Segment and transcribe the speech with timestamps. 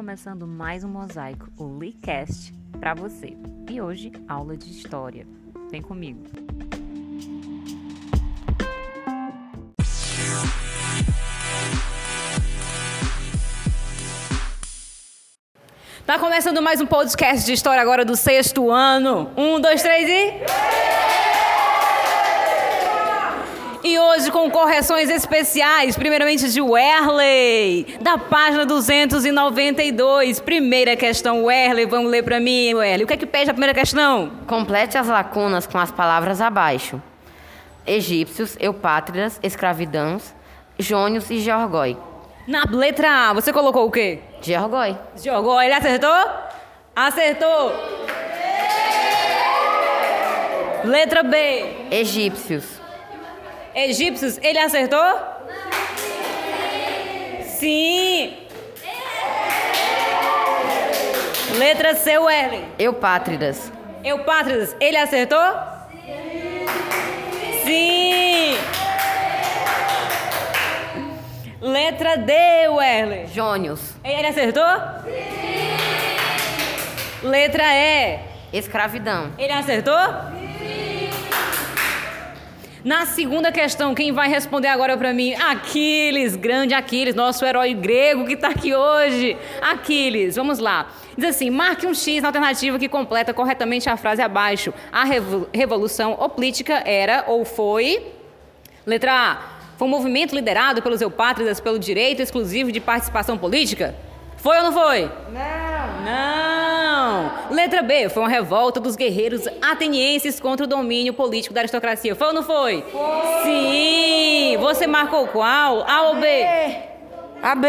[0.00, 3.36] começando mais um mosaico, o LeeCast, para você.
[3.68, 5.26] E hoje, aula de história.
[5.70, 6.22] Vem comigo.
[16.06, 19.30] Tá começando mais um podcast de história agora do sexto ano.
[19.36, 20.89] Um, dois, três e.
[24.10, 30.40] hoje com correções especiais, primeiramente de Werley, da página 292.
[30.40, 33.04] Primeira questão, Werley, vamos ler para mim, Werley.
[33.04, 34.32] O que é que pede a primeira questão?
[34.48, 37.00] Complete as lacunas com as palavras abaixo.
[37.86, 40.34] Egípcios, eupátridas, escravidãos,
[40.76, 41.96] jônios e georgoi.
[42.48, 44.18] Na letra A, você colocou o quê?
[44.42, 44.96] Georgoi.
[45.22, 46.26] Georgoi, ele acertou?
[46.96, 47.72] Acertou.
[50.84, 51.86] Letra B.
[51.92, 52.79] Egípcios.
[53.74, 55.04] Egípcios, ele acertou?
[57.44, 58.36] Sim.
[61.58, 62.64] Letra C, Werley.
[62.78, 63.70] Eupátridas.
[64.02, 65.38] Eupátridas, ele acertou?
[67.64, 68.56] Sim.
[71.60, 72.32] Letra D,
[72.68, 73.26] Werley.
[73.26, 73.92] Jônios.
[74.02, 74.64] Ele acertou?
[75.04, 77.28] Sim.
[77.28, 78.18] Letra E.
[78.52, 79.30] Escravidão.
[79.38, 79.94] Ele acertou?
[82.82, 85.34] Na segunda questão, quem vai responder agora para mim?
[85.34, 89.36] Aquiles, grande Aquiles, nosso herói grego que está aqui hoje.
[89.60, 90.88] Aquiles, vamos lá.
[91.16, 94.72] Diz assim: marque um X na alternativa que completa corretamente a frase abaixo.
[94.90, 95.04] A
[95.52, 98.14] revolução oplítica era ou foi.
[98.86, 99.38] Letra A.
[99.76, 103.94] Foi um movimento liderado pelos eupátridas pelo direito exclusivo de participação política?
[104.38, 105.02] Foi ou não foi?
[105.32, 106.02] Não.
[106.04, 106.49] Não.
[107.50, 108.08] Letra B.
[108.08, 112.14] Foi uma revolta dos guerreiros atenienses contra o domínio político da aristocracia.
[112.14, 112.82] Foi ou não foi?
[112.90, 113.42] Foi.
[113.44, 114.56] Sim.
[114.60, 115.82] Você marcou qual?
[115.88, 116.26] A ou B?
[117.42, 117.68] A B.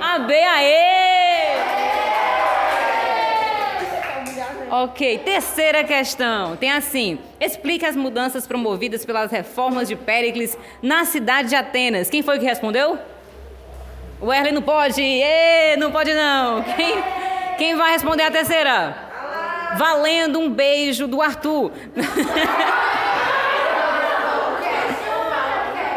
[0.00, 1.18] A B, aê!
[4.70, 6.56] Ok, terceira questão.
[6.56, 12.10] Tem assim: explique as mudanças promovidas pelas reformas de Péricles na cidade de Atenas.
[12.10, 12.98] Quem foi que respondeu?
[14.20, 15.00] O Erlen não pode?
[15.00, 16.62] Ê, não pode não.
[16.62, 17.02] Quem,
[17.56, 19.07] quem vai responder a terceira?
[19.76, 21.72] Valendo um beijo do Arthur.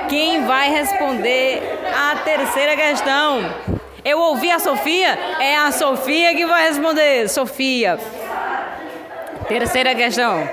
[0.09, 1.61] Quem vai responder
[1.95, 3.39] a terceira questão?
[4.03, 5.17] Eu ouvi a Sofia?
[5.39, 7.29] É a Sofia que vai responder.
[7.29, 7.97] Sofia.
[9.47, 10.49] Terceira questão.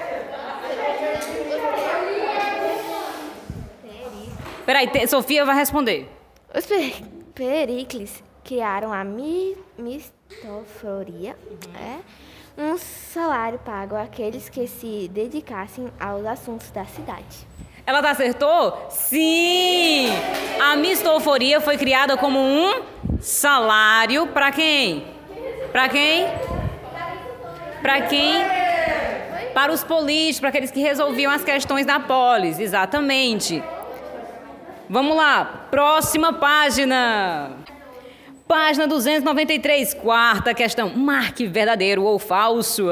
[4.64, 6.08] Peraí, Sofia vai responder.
[7.34, 11.36] Pericles criaram a mi mistoforia,
[11.74, 11.98] é,
[12.58, 17.46] um salário pago àqueles que se dedicassem aos assuntos da cidade.
[17.86, 18.88] Ela tá acertou?
[18.90, 20.08] Sim!
[20.60, 22.82] A mistoforia foi criada como um
[23.20, 25.06] salário para quem?
[25.70, 26.26] Para quem?
[27.80, 28.34] Para quem?
[29.54, 33.62] Para os políticos, para aqueles que resolviam as questões da polis, exatamente.
[34.90, 37.67] Vamos lá, próxima página.
[38.48, 40.88] Página 293, quarta questão.
[40.88, 42.86] Marque verdadeiro ou falso.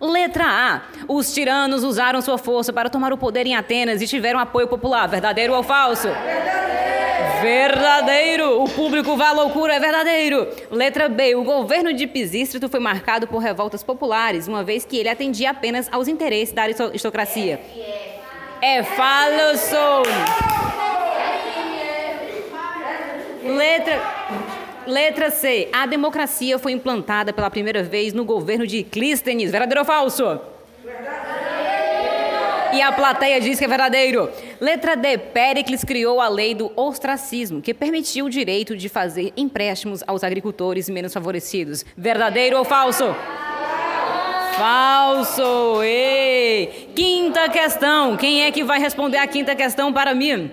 [0.00, 0.82] Letra A.
[1.08, 5.08] Os tiranos usaram sua força para tomar o poder em Atenas e tiveram apoio popular.
[5.08, 6.06] Verdadeiro ou falso?
[6.06, 7.42] Verdadeiro.
[7.42, 8.62] Verdadeiro.
[8.62, 9.74] O público vai à loucura.
[9.74, 10.46] É verdadeiro.
[10.70, 11.34] Letra B.
[11.34, 15.88] O governo de Pisístrato foi marcado por revoltas populares, uma vez que ele atendia apenas
[15.90, 17.60] aos interesses da aristocracia.
[18.62, 19.76] É falso.
[23.42, 24.00] Letra,
[24.86, 25.68] letra C.
[25.72, 29.50] A democracia foi implantada pela primeira vez no governo de Clístenes.
[29.50, 30.40] Verdadeiro ou falso?
[30.84, 31.42] Verdadeiro.
[32.72, 34.30] E a plateia diz que é verdadeiro.
[34.58, 35.18] Letra D.
[35.18, 40.88] Péricles criou a lei do ostracismo, que permitiu o direito de fazer empréstimos aos agricultores
[40.88, 41.84] menos favorecidos.
[41.94, 43.14] Verdadeiro ou falso?
[44.56, 45.82] Falso!
[45.82, 46.90] Ei!
[46.94, 48.16] Quinta questão.
[48.16, 50.50] Quem é que vai responder a quinta questão para mim?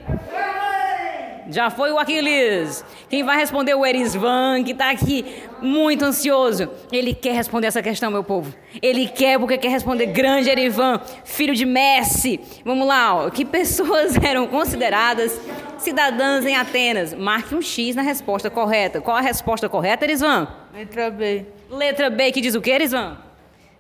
[1.50, 2.86] Já foi o Aquiles.
[3.10, 5.26] Quem vai responder o Erisvan, que está aqui
[5.62, 6.70] muito ansioso.
[6.92, 8.54] Ele quer responder essa questão, meu povo.
[8.82, 12.40] Ele quer porque quer responder grande Erivan, filho de Messi.
[12.64, 13.30] Vamos lá, ó.
[13.30, 15.42] que pessoas eram consideradas
[15.80, 17.14] cidadãs em Atenas?
[17.16, 19.02] Marque um X na resposta correta.
[19.02, 20.48] Qual a resposta correta, Erisvan?
[20.72, 21.46] Letra B.
[21.70, 23.18] Letra B, que diz o que, Erisvan?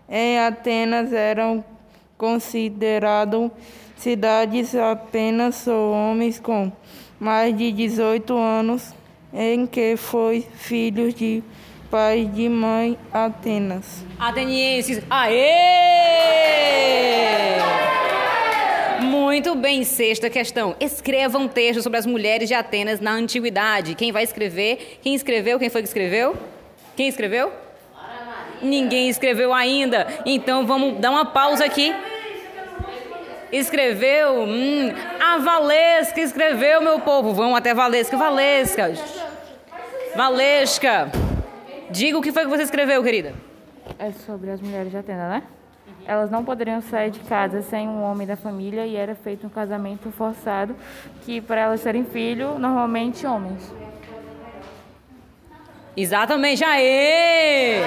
[0.09, 1.63] Em Atenas eram
[2.17, 3.51] considerados
[3.95, 6.71] cidades apenas só homens com
[7.19, 8.93] mais de 18 anos,
[9.33, 11.43] em que foi filho de
[11.91, 14.05] pai de mãe Atenas.
[14.17, 16.19] Atenienses, aê!
[19.01, 20.75] Muito bem, sexta questão.
[20.79, 23.95] Escreva um texto sobre as mulheres de Atenas na antiguidade.
[23.95, 24.99] Quem vai escrever?
[25.01, 25.57] Quem escreveu?
[25.57, 26.35] Quem foi que escreveu?
[26.95, 27.51] Quem escreveu?
[28.61, 30.07] Ninguém escreveu ainda.
[30.25, 31.93] Então vamos dar uma pausa aqui.
[33.51, 34.43] Escreveu?
[34.43, 37.33] Hum, a Valesca escreveu, meu povo.
[37.33, 38.15] Vamos até Valesca.
[38.15, 38.93] Valesca.
[40.15, 41.11] Valesca.
[41.89, 43.33] Diga o que foi que você escreveu, querida.
[43.97, 45.43] É sobre as mulheres de Atenas, né?
[46.05, 49.49] Elas não poderiam sair de casa sem um homem da família e era feito um
[49.49, 50.75] casamento forçado,
[51.23, 53.71] que para elas serem filhos, normalmente homens.
[55.95, 57.81] Exatamente, aê!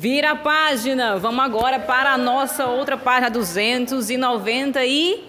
[0.00, 1.18] Vira a página.
[1.18, 5.20] Vamos agora para a nossa outra página 296.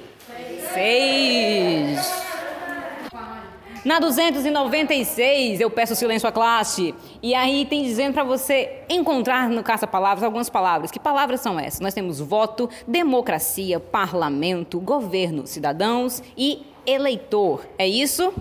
[3.83, 6.95] Na 296, eu peço silêncio à classe.
[7.21, 10.89] E aí tem dizendo para você encontrar no caça-palavras algumas palavras.
[10.89, 11.81] Que palavras são essas?
[11.81, 17.65] Nós temos voto, democracia, parlamento, governo, cidadãos e eleitor.
[17.77, 18.33] É isso?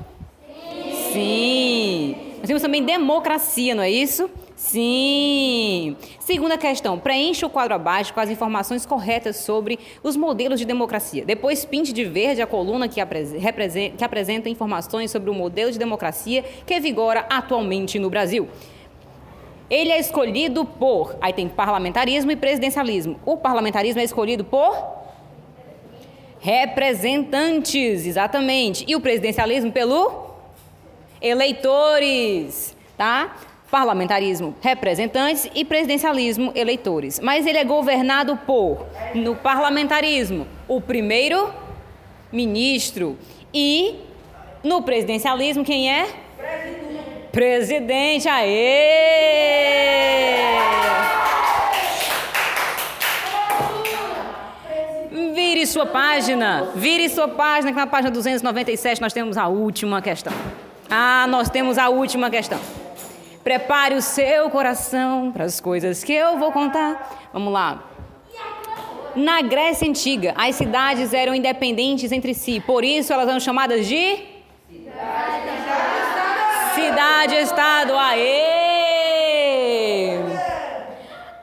[1.12, 1.12] Sim.
[1.12, 2.16] Sim.
[2.38, 4.30] Nós temos também democracia, não é isso?
[4.60, 5.96] Sim.
[6.20, 11.24] Segunda questão: preencha o quadro abaixo com as informações corretas sobre os modelos de democracia.
[11.24, 15.78] Depois, pinte de verde a coluna que, apresenta, que apresenta informações sobre o modelo de
[15.78, 18.48] democracia que vigora atualmente no Brasil.
[19.70, 21.16] Ele é escolhido por.
[21.22, 23.18] Aí tem parlamentarismo e presidencialismo.
[23.24, 24.76] O parlamentarismo é escolhido por
[26.38, 28.84] representantes, exatamente.
[28.86, 30.34] E o presidencialismo pelo
[31.22, 33.34] eleitores, tá?
[33.70, 37.20] Parlamentarismo, representantes e presidencialismo, eleitores.
[37.20, 41.52] Mas ele é governado por, no parlamentarismo, o primeiro
[42.32, 43.16] ministro
[43.54, 44.00] e
[44.62, 46.08] no presidencialismo quem é?
[46.36, 47.20] Presidente.
[47.30, 49.00] Presidente, aê!
[55.34, 60.32] Vire sua página, vire sua página, que na página 297 nós temos a última questão.
[60.88, 62.58] Ah, nós temos a última questão.
[63.42, 67.30] Prepare o seu coração para as coisas que eu vou contar.
[67.32, 67.84] Vamos lá.
[69.16, 74.18] Na Grécia Antiga, as cidades eram independentes entre si, por isso elas eram chamadas de
[76.74, 77.96] cidade-estado.
[77.96, 78.50] Aê!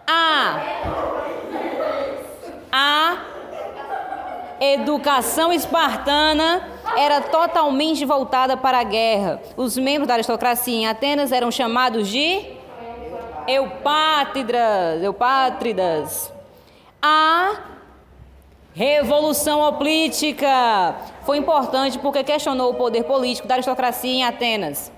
[0.07, 0.61] A.
[2.71, 3.17] A
[4.59, 9.41] educação espartana era totalmente voltada para a guerra.
[9.55, 12.45] Os membros da aristocracia em Atenas eram chamados de
[13.47, 16.33] eupátridas, eupátridas.
[17.01, 17.55] A
[18.73, 20.95] Revolução Oplítica
[21.25, 24.91] foi importante porque questionou o poder político da aristocracia em Atenas.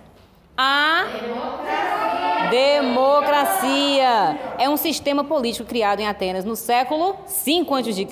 [0.62, 2.50] A democracia.
[2.52, 8.06] democracia é um sistema político criado em Atenas no século 5 a.C.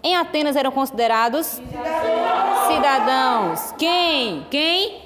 [0.00, 2.68] Em Atenas eram considerados cidadãos.
[2.68, 3.74] cidadãos.
[3.76, 4.46] Quem?
[4.48, 5.02] Quem?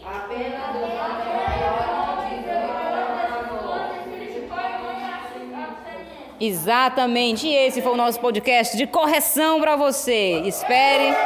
[6.39, 7.47] Exatamente.
[7.47, 10.43] E esse foi o nosso podcast de correção para você.
[10.45, 11.17] Espere